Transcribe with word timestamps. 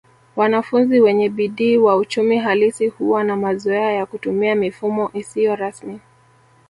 Wanafunzi 0.35 0.99
wenye 0.99 1.29
bidii 1.29 1.77
wa 1.77 1.95
uchumi 1.97 2.37
halisi 2.39 2.87
huwa 2.87 3.23
na 3.23 3.35
mazoea 3.37 3.91
ya 3.93 4.05
kutumia 4.05 4.55
mifumo 4.55 5.09
isiyo 5.13 5.55
rasmi 5.55 5.99